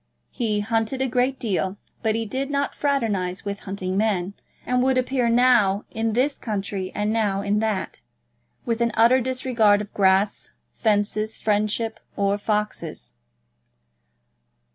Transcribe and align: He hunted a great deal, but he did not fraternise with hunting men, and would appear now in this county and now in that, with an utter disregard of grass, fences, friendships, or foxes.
He 0.31 0.61
hunted 0.61 0.99
a 0.99 1.07
great 1.07 1.39
deal, 1.39 1.77
but 2.01 2.15
he 2.15 2.25
did 2.25 2.49
not 2.49 2.73
fraternise 2.73 3.45
with 3.45 3.59
hunting 3.69 3.97
men, 3.97 4.33
and 4.65 4.81
would 4.81 4.97
appear 4.97 5.29
now 5.29 5.83
in 5.91 6.13
this 6.13 6.39
county 6.39 6.91
and 6.95 7.13
now 7.13 7.41
in 7.41 7.59
that, 7.59 8.01
with 8.65 8.81
an 8.81 8.89
utter 8.95 9.21
disregard 9.21 9.79
of 9.79 9.93
grass, 9.93 10.49
fences, 10.71 11.37
friendships, 11.37 12.01
or 12.17 12.39
foxes. 12.39 13.13